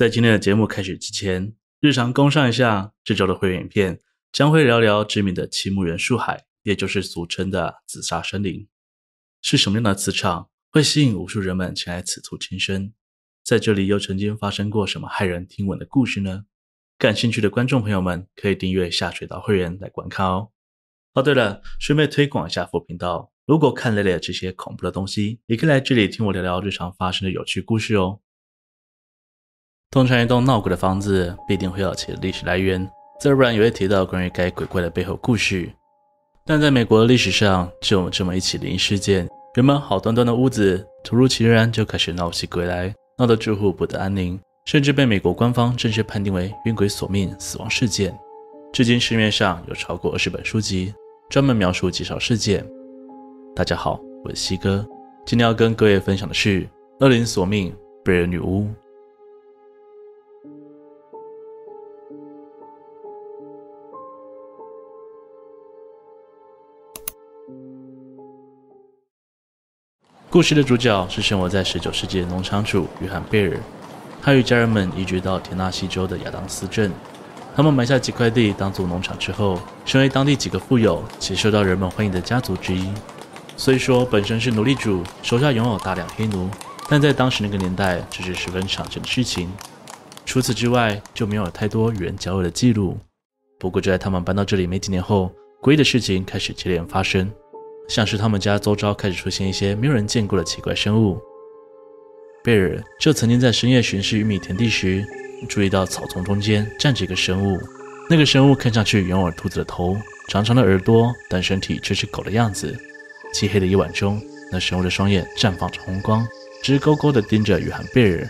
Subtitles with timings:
[0.00, 4.00] 在今天的节目开始之前，日常工上一下，这周的会员影片
[4.32, 8.66] 将会聊聊知名的青木原树海，也就是俗称的自杀森林。
[9.42, 12.94] 是什么样的磁场会吸引无数人们前来此处轻生？
[13.44, 16.46] 在这里又曾经发生过什么骇人听闻的故事呢？
[16.96, 20.48] 感兴趣的观众朋友们可以订阅下水道会员来观看哦。
[21.12, 28.22] 哦，对了，顺便推广一下副频道，如果看累了这些恐怖的东西，也可以来这里听我聊聊日常发生的有趣故事哦。
[29.92, 32.88] 通常一栋闹鬼的房子必定会有其历史来源，
[33.18, 35.68] 自然也会提到关于该鬼怪的背后故事。
[36.46, 48.16] 但在美国的历史上，就有这么一起灵异事件：原本好端端的屋子，突如其来就开始闹起鬼来，闹得住户不得安宁，甚至被美国官方正式判定为冤鬼索命死亡事件。
[48.72, 50.94] 至今市面上有超过二十本书籍，
[51.28, 52.64] 专门描述极少事件。
[53.56, 54.86] 大家好，我是西哥，
[55.26, 56.64] 今天要跟各位分享的是
[57.00, 58.68] 恶灵索命贝尔女巫。
[70.30, 73.58] 故事的主角是生活在19世纪的农场主约翰·贝尔，
[74.22, 76.92] 他与家人们移居到田纳西州的亚当斯镇。
[77.56, 82.92] 他们买下几块地当做农场之后，成为当地几个富有且受到人们欢迎的家族之一。
[83.56, 86.48] 虽说本身是奴隶主，手下拥有大量黑奴，
[86.88, 89.50] 但在当时那个年代，这是十分常见的事情。
[90.24, 92.96] 除此之外，就没有太多与人交恶的记录。
[93.58, 97.28] 不过，就在他们搬到这里没几年后，诡异的事情开始接连发生。
[97.88, 101.20] 像是他们家周遭开始出现一些没有人见过的奇怪生物。
[102.42, 105.04] 贝尔就曾经在深夜巡视玉米田地时，
[105.48, 107.58] 注意到草丛中间站着一个生物。
[108.08, 109.96] 那个生物看上去圆耳兔子的头、
[110.28, 112.76] 长长的耳朵，但身体却是狗的样子。
[113.32, 116.26] 漆黑的夜晚中，那生物的双眼绽放着红光，
[116.62, 118.28] 直勾勾地盯着约翰·贝尔。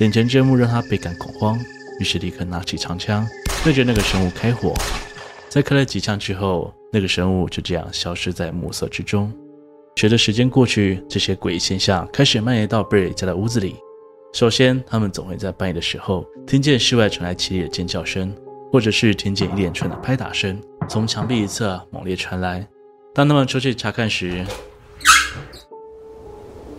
[0.00, 1.58] 眼前这幕让他倍感恐慌，
[1.98, 3.26] 于是立刻拿起长枪，
[3.64, 4.74] 对着那个生物开火。
[5.48, 9.32] 在开了几枪之后，那个生物就这样消失在暮色之中。
[9.96, 13.76] 随着时间过去，这些诡异现象开始蔓延到贝尔家的屋子里。
[14.32, 18.34] 首先，他们总会在半夜的时候听见室外传来凄厉的尖叫声，
[18.70, 22.66] 或者是听见一连串的拍打声从墙壁一侧猛烈传来。
[23.14, 24.44] 当他们出去查看时，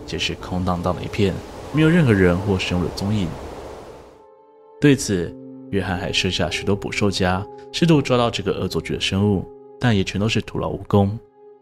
[0.06, 1.34] 却是空荡荡的一片，
[1.74, 3.28] 没有任何人或生物的踪影。
[4.80, 5.36] 对此，
[5.72, 9.44] 约翰还设下许多捕兽夹，试图抓到这个恶作剧的生物。
[9.80, 11.18] 但也全都是徒劳无功。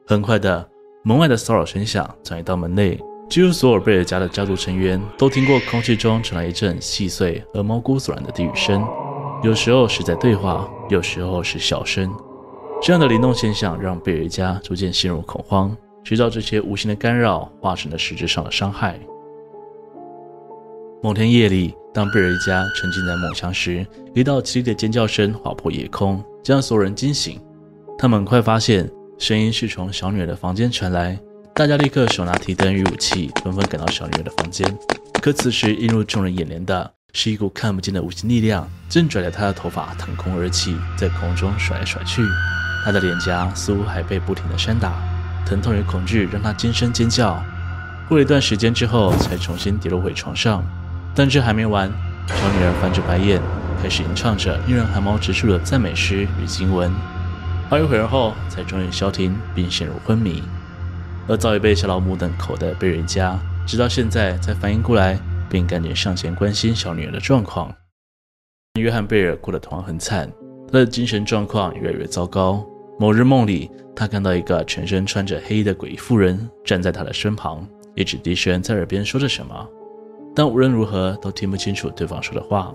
[0.05, 0.67] 很快的，
[1.03, 2.99] 门外的骚扰声响转移到门内，
[3.29, 8.87] 几乎所有贝尔家的家族成员都听过空气中传来一阵细碎而毛骨悚然的低语声，
[9.43, 12.11] 有时候是在对话，有时候是笑声。
[12.81, 18.99] 这样的灵动现象让贝尔家逐渐陷入恐慌，直到这些无形的干扰化成了实质上的伤害。
[21.01, 27.39] 某天夜里，当贝尔家沉浸在梦乡时，一道凄厉的尖叫声划破夜空，将所有人惊醒。
[27.97, 31.17] 他们很快发现声音是从小女儿的房间传来，
[31.53, 34.67] 大家立刻手拿提灯与武器，纷纷赶到小女儿的房间。
[35.21, 42.21] 可此时映入众人眼帘的是一股看不见的无形力量，正拽着她的头发腾空而起，在空中甩来甩去。
[42.83, 44.93] 她的脸颊似乎还被不停的扇打，
[45.45, 47.41] 疼痛与恐惧让她尖声尖叫。
[48.09, 50.61] 过了一段时间之后，才重新跌落回床上。
[51.15, 51.89] 但这还没完，
[52.27, 53.41] 小女儿翻着白眼，
[53.81, 56.93] 开始吟唱着令人寒毛直竖的赞美诗与经文。
[57.67, 60.43] 好一会儿后，才终于消停，并陷入昏迷。
[61.27, 67.73] 而早已被小老母等口袋贝尔家，直到现在才反应过来，并赶紧上前关心小女儿的状况。
[68.79, 70.31] 约翰·贝尔过得同样很惨，
[70.71, 72.63] 他的精神状况越来越糟糕。
[72.99, 79.67] 某日梦里，他看到一个全身穿着黑衣的诡异妇人站在他的身旁，一直低声在耳边说着什么，
[80.35, 82.71] 但无论如何都听不清楚对方说的话。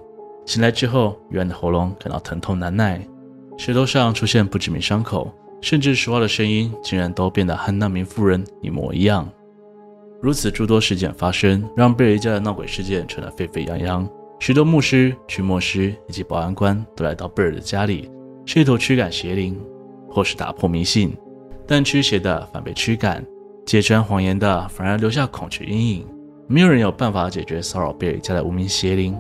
[0.47, 3.01] 醒来之后，约翰的喉咙感到疼痛难耐。
[3.61, 9.31] 舌头上出现不知名伤口，甚至说话的声音竟然都变得和那名妇人一模一样。
[10.23, 14.09] 如此诸多事件发生，让贝尔家的闹鬼事件传得沸沸扬扬。
[14.39, 18.11] 许多牧师、驱魔师以及保安官都来到贝尔的家里，
[18.47, 19.61] 试图驱赶邪灵，
[20.09, 21.15] 或是打破迷信。
[21.67, 23.23] 但驱邪的反被驱赶，
[23.67, 26.07] 揭穿谎言的反而留下恐惧阴影。
[26.47, 29.15] 没有人有办法解决骚扰贝尔家的无名邪灵。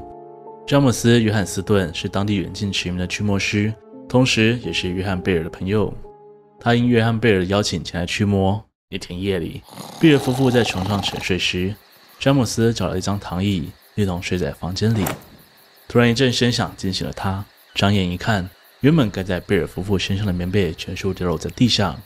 [0.66, 3.70] 詹姆斯·约翰斯顿是当地远近驰名的驱魔师。
[4.10, 5.94] 同时，也是约翰·贝尔的朋友。
[6.58, 8.60] 他应约翰·贝尔的邀请前来驱魔。
[8.88, 9.62] 一天夜里，
[10.00, 11.72] 贝尔夫妇在床上沉睡时，
[12.18, 15.06] 詹姆斯找了一张躺椅，一同睡在房间里。
[15.86, 17.44] 突然，一阵声响惊醒了他。
[17.76, 21.96] 张眼一看，原本盖在贝尔夫妇身上的棉被全数掉落在地上。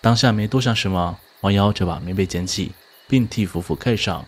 [0.00, 2.72] 当下没多想什么，弯腰就把棉被捡起，
[3.06, 4.24] 并替夫妇盖上。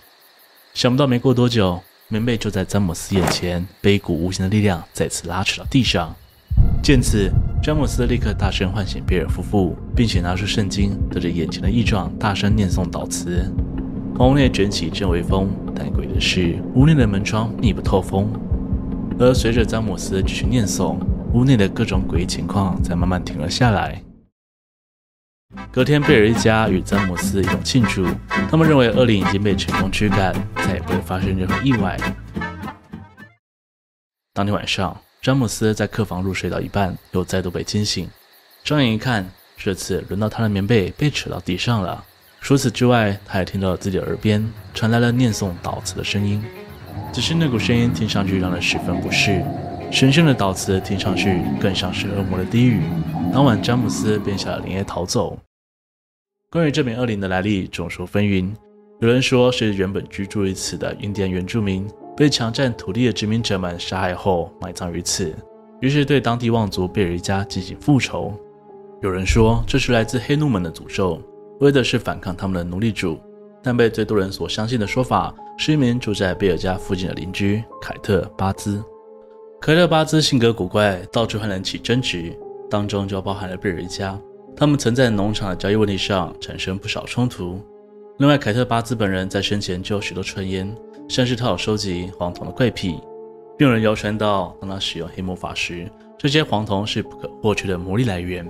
[0.74, 6.14] 想不到，没过多久，棉被就在詹姆斯眼前被一股无形的力量再次拉扯到地上。
[6.86, 7.28] 见此，
[7.60, 13.52] 詹姆斯立刻大声唤醒贝尔夫妇，并且拿出圣经，对着眼前的异状大声念诵祷词。
[14.20, 18.30] 屋内卷起一阵微风，但诡异的是，屋内的门窗密不透风。
[19.18, 20.96] 而随着詹姆斯继续念诵，
[21.32, 24.00] 屋内的各种诡异情况才慢慢停了下来。
[25.72, 28.06] 隔天，贝尔一家与詹姆斯一同庆祝，
[28.48, 31.98] 他们认为恶灵已经被成功驱赶，再也不会发生任何意外。
[34.32, 34.96] 当天晚上。
[35.26, 38.08] 詹姆斯在客房入睡到一半，又再度被惊醒。
[38.62, 42.04] 睁眼一看，这次轮到他的棉被被扯到地上了。
[42.40, 46.40] 除此之外，他也听到了自己耳边传来了念诵祷词的声音，
[47.12, 49.44] 只是那股声音听上去让人十分不适。
[49.90, 52.80] 神圣的祷词听上去更像是恶魔的低语。
[53.32, 55.36] 当晚，詹姆斯便下了连夜逃走。
[56.52, 58.54] 关于这名恶灵的来历，众说纷纭。
[59.00, 61.84] 有人说是原本居住于此的印第安原住民。
[62.16, 65.34] 被强占土地的殖民者们杀害后埋葬于此，
[65.80, 68.32] 于是对当地望族贝尔一家进行复仇。
[69.02, 71.20] 有人说这是来自黑奴们的诅咒，
[71.60, 73.18] 为的是反抗他们的奴隶主。
[73.62, 78.80] 但被最多人所相信的说法是一名住在贝尔家附近的邻居凯特·巴兹。
[79.60, 82.32] 凯特·巴兹性格古怪，到处和人起争执，
[82.70, 84.16] 当中就包含了贝尔一家。
[84.56, 87.60] 他们曾在农场的交易问题上产生不少冲突。
[88.18, 90.74] 另外，凯特·巴兹本人在生前就有许多传言。
[91.08, 92.98] 像是他有收集黄铜的怪癖，
[93.56, 98.44] 并有人谣传到，当他使用黑魔法时，这些黄铜是不可或缺的魔力来源。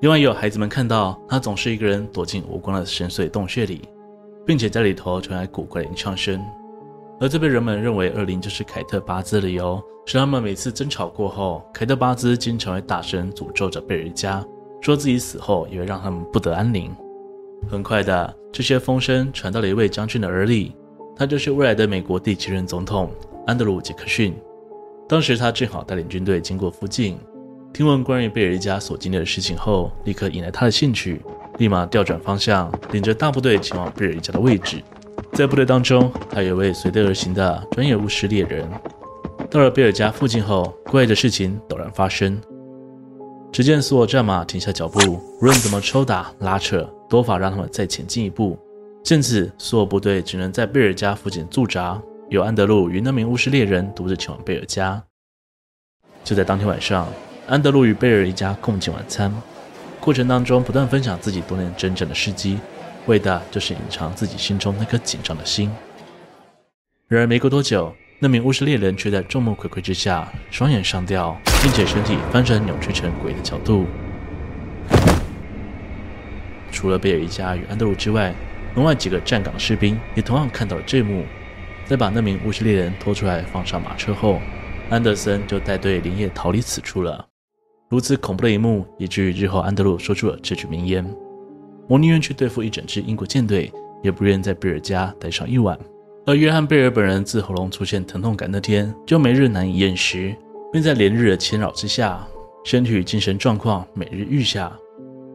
[0.00, 3.88] 另外，也有孩子们看到他总是一个人躲进无光的深邃洞穴里，
[4.46, 6.40] 并且在里头传来古怪的吟唱声。
[7.18, 14.44] 而这被人们认为恶灵就是凯特巴兹的理由，是他们每次争吵过后，凯特巴兹经常会大声诅咒着贝尔家，
[14.80, 16.94] 说自己死后也会让他们不得安宁。
[17.68, 20.74] 很快的，这些风声传到了一位将军的耳里。
[21.16, 23.10] 他就是未来的美国第七任总统
[23.46, 24.34] 安德鲁·杰克逊。
[25.08, 27.18] 当时他正好带领军队经过附近，
[27.72, 31.20] 听闻关于贝尔一家所经历的事情后，立刻引来他的兴趣，
[31.58, 34.82] 立马调转方向，领着大部队前往贝尔一家的位置。
[35.32, 38.68] 在部队当中，还有一位随队而行的专业巫师猎人。
[39.50, 42.40] 到了贝尔家附近后，怪异的事情陡然发生。
[43.54, 44.98] 只见所有战马停下脚步，
[45.40, 48.58] 无论怎么抽打、拉扯，都无法让他们再前进一步。
[49.04, 55.00] 见此，所有部队只能在贝尔家附近驻扎，由安德鲁与那名巫师猎人独自前往贝尔家。
[56.24, 57.06] 就在当天晚上，
[57.46, 59.32] 安德鲁与贝尔一家共进晚餐，
[60.00, 62.58] 过程当中不断分享自己多年征战的事迹，
[63.06, 65.70] 为的就是隐藏自己心中那颗紧张的心。
[67.06, 73.84] 然而没过多久，那名巫师猎人却在众目睽睽之下，双眼上吊，并且身体翻转扭曲成诡异的角度。
[76.72, 78.34] 除了贝尔一家与安德鲁之外，
[78.74, 81.26] 门外几个站岗的士兵也同样看到了这幕，
[81.84, 84.40] 在把那名巫师猎人拖出来放上马车后，
[84.88, 87.26] 安德森就带队连夜逃离此处了。
[87.90, 91.06] 如此恐怖的一幕，以至于日后安德鲁说出了这句名言
[91.90, 93.70] ：“我宁愿去对付一整支英国舰队，
[94.02, 95.78] 也不愿在贝尔家待上一晚。”
[96.26, 100.34] 而约翰贝尔本人自喉咙出现疼痛感那天，就没日难以厌食，
[100.72, 102.26] 并在连日的侵扰之下，
[102.64, 104.72] 身体与精神状况每日愈下。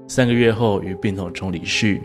[0.07, 2.01] 三个月后，于病痛中离世。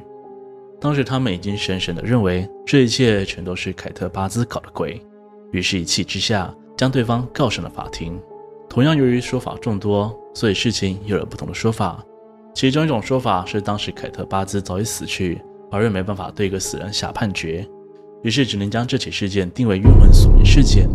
[0.78, 5.00] 当时他们已经深深地认为这一切全都是凯特巴兹搞的鬼，
[5.50, 8.20] 于是，一气之下将对方告上了法庭。
[8.68, 12.04] 同样，由于说法众多，所以事情有了不同的说法。
[12.52, 17.66] 其中一种说法是，当时凯特巴兹早已死去，法院没办法对一个死人下判决，
[18.24, 20.88] 于是只能将这起事件定为冤魂索命事件。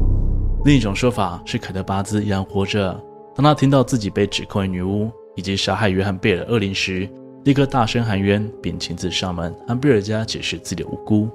[0.65, 2.99] 另一种说法是，凯特巴兹依然活着，
[3.33, 7.09] 当他听到自己被指控为女巫以及杀害约翰贝尔恶灵时。
[7.45, 11.29] 立刻大声喊冤，并亲自上门向贝尔家解释自己的无辜。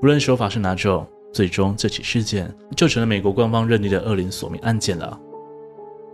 [0.00, 5.18] 无论说法是哪种，最终这起事件就成了美国官方认定的恶灵索命案件了。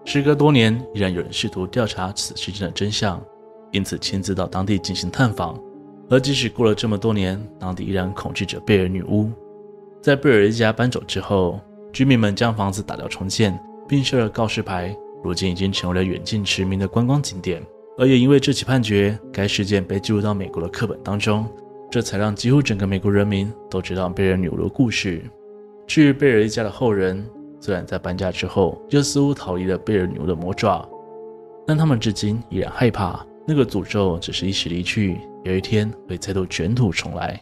[0.06, 3.22] 时隔多年，依然有人试图调查此事件的真相，
[3.72, 5.60] 因此亲自到当地进行探访。
[6.08, 9.30] 而即使过了这么多年，当地依然恐惧着贝尔女巫。
[10.00, 11.58] 在贝尔一家搬走之后，
[11.92, 13.58] 居民们将房子打掉重建，
[13.88, 17.60] 并设了告示牌，如今已经成为了远近驰名的观光景点。
[17.98, 21.46] 而也因为这起判决，该事件被记录到美国的课本当中，
[21.90, 25.22] 这才让几乎整个美国人民都知道贝尔女巫的故事。
[25.86, 27.24] 至于贝尔一家的后人，
[27.58, 30.88] 虽然在搬家之后又似乎逃离了贝尔女巫的魔爪，
[31.66, 37.40] 但他们至今依然害怕那个诅咒只是一时离去，有一天会再度卷土重来。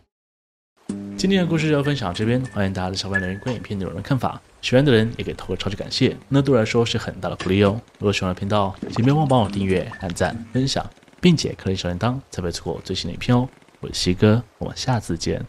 [1.17, 4.39] 今天的故事就分享到这边，欢迎大家在下方留言关于影片内容的看法。
[4.61, 7.81] 喜欢的人也可以投个超级感谢，那对我来说是很大的鼓励哦。
[7.99, 10.85] 如果喜欢的频道，请别忘帮我订阅、按赞、分享，
[11.19, 13.49] 并且开启小铃铛，才不会错过最新的影片哦。
[13.81, 15.43] 我是西哥，我们下次见。